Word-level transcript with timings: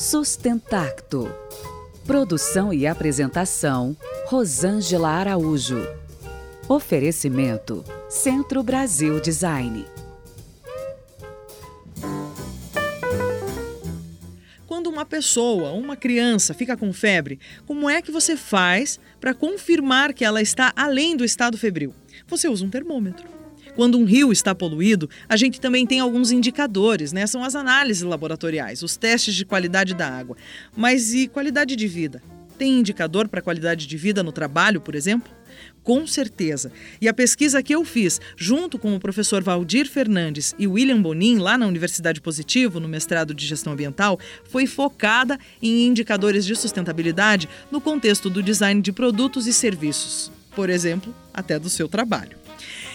Sustentacto. 0.00 1.30
Produção 2.06 2.72
e 2.72 2.86
apresentação: 2.86 3.94
Rosângela 4.28 5.10
Araújo. 5.10 5.86
Oferecimento: 6.66 7.84
Centro 8.08 8.62
Brasil 8.62 9.20
Design. 9.20 9.84
Quando 14.66 14.86
uma 14.86 15.04
pessoa, 15.04 15.72
uma 15.72 15.96
criança, 15.96 16.54
fica 16.54 16.78
com 16.78 16.90
febre, 16.94 17.38
como 17.66 17.90
é 17.90 18.00
que 18.00 18.10
você 18.10 18.38
faz 18.38 18.98
para 19.20 19.34
confirmar 19.34 20.14
que 20.14 20.24
ela 20.24 20.40
está 20.40 20.72
além 20.74 21.14
do 21.14 21.26
estado 21.26 21.58
febril? 21.58 21.94
Você 22.26 22.48
usa 22.48 22.64
um 22.64 22.70
termômetro. 22.70 23.39
Quando 23.80 23.96
um 23.96 24.04
rio 24.04 24.30
está 24.30 24.54
poluído, 24.54 25.08
a 25.26 25.38
gente 25.38 25.58
também 25.58 25.86
tem 25.86 26.00
alguns 26.00 26.30
indicadores, 26.30 27.14
né? 27.14 27.26
São 27.26 27.42
as 27.42 27.54
análises 27.54 28.02
laboratoriais, 28.02 28.82
os 28.82 28.94
testes 28.94 29.34
de 29.34 29.42
qualidade 29.42 29.94
da 29.94 30.06
água. 30.06 30.36
Mas 30.76 31.14
e 31.14 31.26
qualidade 31.26 31.74
de 31.74 31.88
vida? 31.88 32.22
Tem 32.58 32.78
indicador 32.78 33.26
para 33.26 33.40
qualidade 33.40 33.86
de 33.86 33.96
vida 33.96 34.22
no 34.22 34.32
trabalho, 34.32 34.82
por 34.82 34.94
exemplo? 34.94 35.32
Com 35.82 36.06
certeza. 36.06 36.70
E 37.00 37.08
a 37.08 37.14
pesquisa 37.14 37.62
que 37.62 37.74
eu 37.74 37.82
fiz, 37.82 38.20
junto 38.36 38.78
com 38.78 38.94
o 38.94 39.00
professor 39.00 39.42
Valdir 39.42 39.88
Fernandes 39.88 40.54
e 40.58 40.66
William 40.66 41.00
Bonin, 41.00 41.38
lá 41.38 41.56
na 41.56 41.66
Universidade 41.66 42.20
Positivo, 42.20 42.80
no 42.80 42.86
mestrado 42.86 43.32
de 43.32 43.46
Gestão 43.46 43.72
Ambiental, 43.72 44.20
foi 44.44 44.66
focada 44.66 45.38
em 45.62 45.86
indicadores 45.86 46.44
de 46.44 46.54
sustentabilidade 46.54 47.48
no 47.70 47.80
contexto 47.80 48.28
do 48.28 48.42
design 48.42 48.82
de 48.82 48.92
produtos 48.92 49.46
e 49.46 49.54
serviços. 49.54 50.30
Por 50.54 50.68
exemplo, 50.68 51.14
até 51.32 51.58
do 51.58 51.70
seu 51.70 51.88
trabalho. 51.88 52.39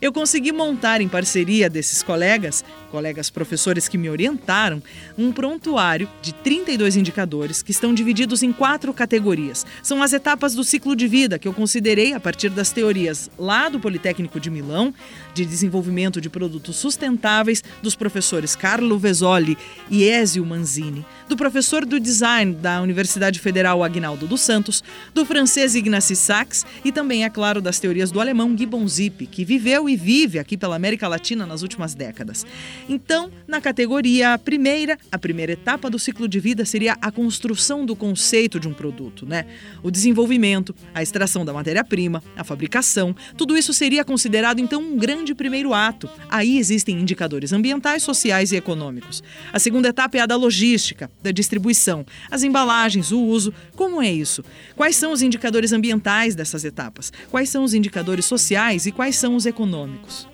Eu 0.00 0.12
consegui 0.12 0.52
montar, 0.52 1.00
em 1.00 1.08
parceria 1.08 1.68
desses 1.68 2.02
colegas, 2.02 2.64
colegas 2.90 3.30
professores 3.30 3.88
que 3.88 3.96
me 3.96 4.10
orientaram, 4.10 4.82
um 5.16 5.32
prontuário 5.32 6.08
de 6.20 6.34
32 6.34 6.96
indicadores 6.96 7.62
que 7.62 7.70
estão 7.70 7.94
divididos 7.94 8.42
em 8.42 8.52
quatro 8.52 8.92
categorias. 8.92 9.64
São 9.82 10.02
as 10.02 10.12
etapas 10.12 10.54
do 10.54 10.64
ciclo 10.64 10.94
de 10.94 11.06
vida 11.06 11.38
que 11.38 11.48
eu 11.48 11.54
considerei 11.54 12.12
a 12.12 12.20
partir 12.20 12.50
das 12.50 12.70
teorias 12.70 13.30
lá 13.38 13.68
do 13.68 13.80
Politécnico 13.80 14.40
de 14.40 14.50
Milão, 14.50 14.92
de 15.32 15.46
desenvolvimento 15.46 16.20
de 16.20 16.28
produtos 16.28 16.76
sustentáveis, 16.76 17.62
dos 17.82 17.94
professores 17.94 18.56
Carlo 18.56 18.98
Vesoli 18.98 19.56
e 19.88 20.04
Ezio 20.04 20.44
Manzini, 20.44 21.04
do 21.28 21.36
professor 21.36 21.84
do 21.86 22.00
design 22.00 22.54
da 22.54 22.80
Universidade 22.82 23.38
Federal 23.38 23.82
Agnaldo 23.84 24.26
dos 24.26 24.40
Santos, 24.40 24.82
do 25.14 25.24
francês 25.24 25.74
Ignacy 25.74 26.16
Sachs 26.16 26.66
e 26.84 26.90
também, 26.90 27.24
é 27.24 27.30
claro, 27.30 27.60
das 27.60 27.78
teorias 27.78 28.10
do 28.10 28.20
alemão 28.20 28.56
Gibbon 28.56 28.86
Zip, 28.88 29.26
que 29.26 29.44
viveu 29.44 29.88
e 29.88 29.96
vive 29.96 30.38
aqui 30.38 30.56
pela 30.56 30.76
América 30.76 31.06
Latina 31.08 31.46
nas 31.46 31.62
últimas 31.62 31.94
décadas. 31.94 32.44
Então, 32.88 33.30
na 33.46 33.60
categoria 33.60 34.38
primeira, 34.38 34.98
a 35.10 35.18
primeira 35.18 35.52
etapa 35.52 35.90
do 35.90 35.98
ciclo 35.98 36.28
de 36.28 36.40
vida 36.40 36.64
seria 36.64 36.96
a 37.00 37.10
construção 37.10 37.84
do 37.84 37.94
conceito 37.94 38.58
de 38.58 38.68
um 38.68 38.72
produto, 38.72 39.26
né? 39.26 39.46
O 39.82 39.90
desenvolvimento, 39.90 40.74
a 40.94 41.02
extração 41.02 41.44
da 41.44 41.52
matéria-prima, 41.52 42.22
a 42.36 42.44
fabricação, 42.44 43.14
tudo 43.36 43.56
isso 43.56 43.72
seria 43.72 44.04
considerado 44.04 44.60
então 44.60 44.80
um 44.82 44.96
grande 44.96 45.34
primeiro 45.34 45.72
ato. 45.72 46.08
Aí 46.28 46.58
existem 46.58 47.00
indicadores 47.00 47.52
ambientais, 47.52 48.02
sociais 48.02 48.52
e 48.52 48.56
econômicos. 48.56 49.22
A 49.52 49.58
segunda 49.58 49.88
etapa 49.88 50.18
é 50.18 50.20
a 50.20 50.26
da 50.26 50.36
logística, 50.36 51.10
da 51.22 51.30
distribuição, 51.30 52.04
as 52.30 52.42
embalagens, 52.42 53.12
o 53.12 53.20
uso. 53.20 53.52
Como 53.76 54.00
é 54.02 54.10
isso? 54.10 54.44
Quais 54.76 54.96
são 54.96 55.12
os 55.12 55.22
indicadores 55.22 55.72
ambientais 55.72 56.34
dessas 56.34 56.64
etapas? 56.64 57.12
Quais 57.30 57.48
são 57.48 57.64
os 57.64 57.74
indicadores 57.74 58.24
sociais 58.24 58.86
e 58.86 58.92
quais 58.92 59.16
são 59.16 59.36
os 59.36 59.46
econômicos? 59.46 60.28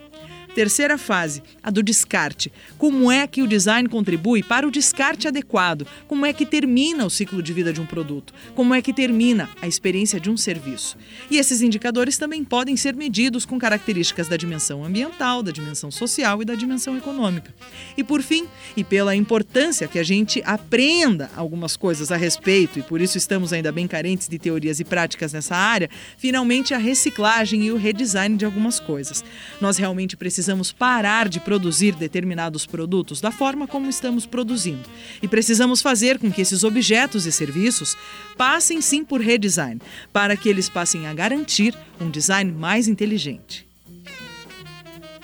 Terceira 0.57 0.97
fase, 0.97 1.43
a 1.63 1.71
do 1.71 1.83
descarte. 1.83 2.51
Como 2.79 3.13
é 3.13 3.27
que 3.27 3.43
o 3.43 3.47
design 3.47 3.87
contribui 3.91 4.43
para 4.43 4.67
o 4.67 4.71
descarte 4.71 5.29
adequado? 5.29 5.87
Como 6.09 6.25
é 6.25 6.33
que 6.33 6.47
termina 6.47 7.05
o 7.05 7.11
ciclo 7.11 7.43
de 7.43 7.53
vida 7.53 7.75
de 7.75 7.81
um 7.83 7.85
produto? 7.85 8.33
Como 8.55 8.75
é 8.75 8.81
que 8.81 8.91
termina 8.91 9.51
a 9.61 9.69
experiência 9.69 10.19
de 10.19 10.31
um 10.31 10.37
serviço? 10.39 10.97
E 11.31 11.37
esses 11.37 11.61
indicadores 11.61 12.17
também 12.17 12.43
podem 12.43 12.75
ser 12.75 12.97
medidos 12.97 13.45
com 13.45 13.59
características 13.59 14.29
da 14.29 14.37
dimensão 14.39 14.83
ambiental, 14.83 15.43
da 15.43 15.53
dimensão 15.53 15.91
social 15.91 16.41
e 16.41 16.47
da 16.47 16.55
dimensão 16.55 16.97
econômica. 16.97 17.55
E 17.95 18.03
por 18.03 18.23
fim, 18.23 18.47
e 18.75 18.83
pela 18.83 19.15
importância 19.15 19.87
que 19.87 19.99
a 19.99 20.03
gente 20.03 20.43
aprenda 20.43 21.31
algumas 21.37 21.77
coisas 21.77 22.11
a 22.11 22.17
respeito, 22.17 22.79
e 22.79 22.83
por 22.83 23.03
isso 23.03 23.19
estamos 23.19 23.53
ainda 23.53 23.71
bem 23.71 23.87
carentes 23.87 24.27
de 24.27 24.39
teorias 24.39 24.81
e 24.81 24.85
práticas 24.85 25.35
nessa 25.35 25.55
área, 25.55 25.91
finalmente 26.17 26.73
a 26.73 26.79
reciclagem 26.79 27.63
e 27.65 27.73
o 27.73 27.77
redesign 27.77 28.39
de 28.39 28.47
algumas 28.47 28.81
coisas. 28.81 29.23
Nós 29.61 29.77
realmente 29.77 30.17
precisamos 30.17 30.46
precisamos 30.47 30.71
parar 30.71 31.29
de 31.29 31.41
produzir 31.41 31.97
determinados 31.97 32.65
produtos 32.65 33.21
da 33.21 33.33
forma 33.33 33.67
como 33.67 33.91
estamos 33.91 34.27
produzindo. 34.27 34.89
E 35.21 35.27
precisamos 35.27 35.83
fazer 35.83 36.21
com 36.21 36.31
que 36.31 36.41
esses 36.41 36.63
objetos 36.63 37.27
e 37.27 37.33
serviços 37.33 37.97
passem 38.37 38.81
sim 38.81 39.05
por 39.05 39.21
redesign, 39.21 39.81
para 40.13 40.37
que 40.37 40.49
eles 40.49 40.69
passem 40.69 41.09
a 41.09 41.13
garantir 41.13 41.77
um 42.01 42.09
design 42.09 42.53
mais 42.53 42.87
inteligente. 42.87 43.67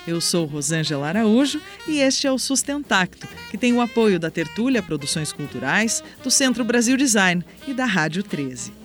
Eu 0.04 0.20
sou 0.20 0.44
Rosângela 0.44 1.06
Araújo 1.06 1.60
e 1.86 2.00
este 2.00 2.26
é 2.26 2.32
o 2.32 2.38
Sustentacto, 2.38 3.28
que 3.48 3.56
tem 3.56 3.72
o 3.72 3.80
apoio 3.80 4.18
da 4.18 4.28
Tertúlia 4.28 4.82
Produções 4.82 5.32
Culturais, 5.32 6.02
do 6.24 6.32
Centro 6.32 6.64
Brasil 6.64 6.96
Design 6.96 7.44
e 7.68 7.72
da 7.72 7.84
Rádio 7.84 8.24
13. 8.24 8.81